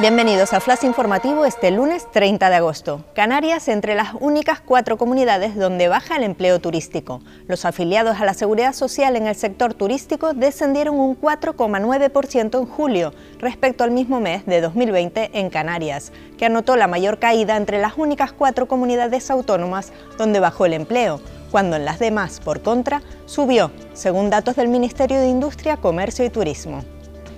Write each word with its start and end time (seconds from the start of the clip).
Bienvenidos 0.00 0.54
a 0.54 0.60
Flash 0.60 0.84
Informativo 0.84 1.44
este 1.44 1.70
lunes 1.70 2.10
30 2.10 2.48
de 2.48 2.56
agosto. 2.56 3.04
Canarias 3.14 3.68
entre 3.68 3.94
las 3.94 4.14
únicas 4.18 4.58
cuatro 4.58 4.96
comunidades 4.96 5.56
donde 5.56 5.88
baja 5.88 6.16
el 6.16 6.22
empleo 6.22 6.58
turístico. 6.58 7.20
Los 7.48 7.66
afiliados 7.66 8.18
a 8.18 8.24
la 8.24 8.32
seguridad 8.32 8.72
social 8.72 9.14
en 9.14 9.26
el 9.26 9.34
sector 9.34 9.74
turístico 9.74 10.32
descendieron 10.32 10.98
un 10.98 11.20
4,9% 11.20 12.58
en 12.58 12.64
julio 12.64 13.12
respecto 13.40 13.84
al 13.84 13.90
mismo 13.90 14.20
mes 14.20 14.46
de 14.46 14.62
2020 14.62 15.32
en 15.38 15.50
Canarias, 15.50 16.12
que 16.38 16.46
anotó 16.46 16.76
la 16.76 16.86
mayor 16.86 17.18
caída 17.18 17.58
entre 17.58 17.78
las 17.78 17.98
únicas 17.98 18.32
cuatro 18.32 18.66
comunidades 18.66 19.30
autónomas 19.30 19.92
donde 20.16 20.40
bajó 20.40 20.64
el 20.64 20.72
empleo, 20.72 21.20
cuando 21.50 21.76
en 21.76 21.84
las 21.84 21.98
demás, 21.98 22.40
por 22.40 22.62
contra, 22.62 23.02
subió, 23.26 23.70
según 23.92 24.30
datos 24.30 24.56
del 24.56 24.68
Ministerio 24.68 25.20
de 25.20 25.28
Industria, 25.28 25.76
Comercio 25.76 26.24
y 26.24 26.30
Turismo. 26.30 26.84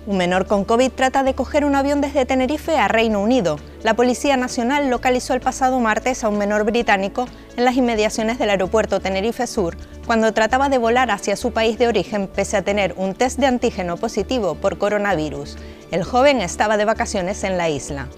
Un 0.04 0.16
menor 0.16 0.48
con 0.48 0.64
COVID 0.64 0.90
trata 0.90 1.22
de 1.22 1.34
coger 1.34 1.64
un 1.64 1.76
avión 1.76 2.00
desde 2.00 2.26
Tenerife 2.26 2.76
a 2.76 2.88
Reino 2.88 3.20
Unido. 3.20 3.60
La 3.84 3.94
Policía 3.94 4.36
Nacional 4.36 4.90
localizó 4.90 5.32
el 5.32 5.40
pasado 5.40 5.78
martes 5.78 6.24
a 6.24 6.28
un 6.28 6.38
menor 6.38 6.64
británico 6.64 7.28
en 7.56 7.64
las 7.64 7.76
inmediaciones 7.76 8.40
del 8.40 8.50
aeropuerto 8.50 8.98
Tenerife 8.98 9.46
Sur 9.46 9.76
cuando 10.04 10.34
trataba 10.34 10.68
de 10.68 10.78
volar 10.78 11.12
hacia 11.12 11.36
su 11.36 11.52
país 11.52 11.78
de 11.78 11.86
origen 11.86 12.26
pese 12.26 12.56
a 12.56 12.62
tener 12.62 12.94
un 12.96 13.14
test 13.14 13.38
de 13.38 13.46
antígeno 13.46 13.96
positivo 13.96 14.56
por 14.56 14.76
coronavirus. 14.76 15.56
El 15.92 16.02
joven 16.02 16.40
estaba 16.40 16.76
de 16.76 16.84
vacaciones 16.84 17.44
en 17.44 17.56
la 17.56 17.70
isla. 17.70 18.08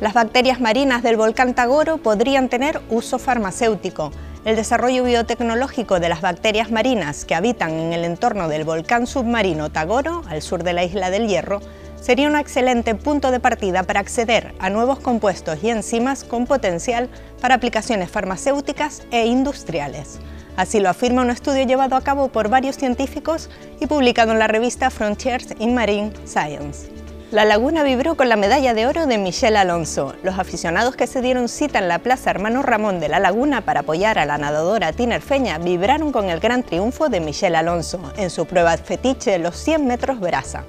Las 0.00 0.14
bacterias 0.14 0.58
marinas 0.58 1.02
del 1.02 1.18
volcán 1.18 1.52
Tagoro 1.52 1.98
podrían 1.98 2.48
tener 2.48 2.80
uso 2.88 3.18
farmacéutico 3.18 4.10
el 4.44 4.56
desarrollo 4.56 5.04
biotecnológico 5.04 6.00
de 6.00 6.08
las 6.08 6.20
bacterias 6.20 6.70
marinas 6.70 7.24
que 7.24 7.34
habitan 7.34 7.70
en 7.72 7.92
el 7.92 8.04
entorno 8.04 8.48
del 8.48 8.64
volcán 8.64 9.06
submarino 9.06 9.70
Tagoro, 9.70 10.22
al 10.28 10.42
sur 10.42 10.64
de 10.64 10.72
la 10.72 10.84
isla 10.84 11.10
del 11.10 11.28
Hierro, 11.28 11.60
sería 12.00 12.28
un 12.28 12.36
excelente 12.36 12.96
punto 12.96 13.30
de 13.30 13.38
partida 13.38 13.84
para 13.84 14.00
acceder 14.00 14.54
a 14.58 14.70
nuevos 14.70 14.98
compuestos 14.98 15.62
y 15.62 15.70
enzimas 15.70 16.24
con 16.24 16.46
potencial 16.46 17.08
para 17.40 17.54
aplicaciones 17.54 18.10
farmacéuticas 18.10 19.02
e 19.12 19.26
industriales. 19.26 20.18
Así 20.56 20.80
lo 20.80 20.90
afirma 20.90 21.22
un 21.22 21.30
estudio 21.30 21.64
llevado 21.64 21.94
a 21.94 22.02
cabo 22.02 22.28
por 22.28 22.48
varios 22.48 22.76
científicos 22.76 23.48
y 23.80 23.86
publicado 23.86 24.32
en 24.32 24.40
la 24.40 24.48
revista 24.48 24.90
Frontiers 24.90 25.54
in 25.60 25.74
Marine 25.74 26.12
Science. 26.26 27.01
La 27.32 27.46
laguna 27.46 27.82
vibró 27.82 28.14
con 28.14 28.28
la 28.28 28.36
medalla 28.36 28.74
de 28.74 28.86
oro 28.86 29.06
de 29.06 29.16
Michelle 29.16 29.56
Alonso. 29.56 30.14
Los 30.22 30.38
aficionados 30.38 30.96
que 30.96 31.06
se 31.06 31.22
dieron 31.22 31.48
cita 31.48 31.78
en 31.78 31.88
la 31.88 31.98
Plaza 31.98 32.28
Hermano 32.28 32.60
Ramón 32.60 33.00
de 33.00 33.08
la 33.08 33.20
Laguna 33.20 33.62
para 33.62 33.80
apoyar 33.80 34.18
a 34.18 34.26
la 34.26 34.36
nadadora 34.36 34.92
tinerfeña 34.92 35.56
vibraron 35.56 36.12
con 36.12 36.28
el 36.28 36.40
gran 36.40 36.62
triunfo 36.62 37.08
de 37.08 37.20
Michelle 37.20 37.56
Alonso 37.56 38.00
en 38.18 38.28
su 38.28 38.44
prueba 38.44 38.76
fetiche 38.76 39.38
los 39.38 39.56
100 39.56 39.86
metros 39.86 40.20
brasa. 40.20 40.64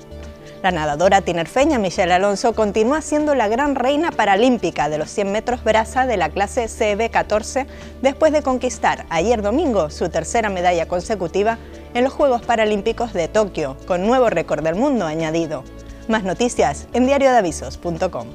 La 0.61 0.72
nadadora 0.72 1.19
tinerfeña 1.19 1.80
Michelle 1.80 2.14
Alonso 2.14 2.53
continúa 2.53 3.02
siendo 3.02 3.36
la 3.36 3.50
gran 3.50 3.75
reina 3.75 4.11
paralímpica 4.11 4.88
de 4.88 5.00
los 5.00 5.09
100 5.09 5.34
metros 5.34 5.66
brasa 5.66 6.06
de 6.06 6.16
la 6.16 6.30
clase 6.30 6.67
CB14 6.67 7.67
después 8.02 8.31
de 8.31 8.41
conquistar 8.41 9.06
ayer 9.09 9.41
domingo 9.41 9.89
su 9.89 10.08
tercera 10.08 10.50
medalla 10.50 10.88
consecutiva 10.88 11.58
en 11.94 12.06
los 12.06 12.14
Juegos 12.14 12.41
Paralímpicos 12.44 13.11
de 13.11 13.28
Tokio, 13.28 13.75
con 13.86 14.08
nuevo 14.08 14.30
récord 14.30 14.64
del 14.64 14.75
mundo 14.75 15.06
añadido. 15.06 15.66
Más 16.08 16.23
noticias 16.23 16.88
en 16.94 17.06
diariodeavisos.com. 17.06 18.28